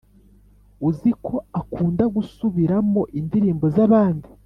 [0.89, 4.29] uziko akunda gusubiramo indirimbo zabandi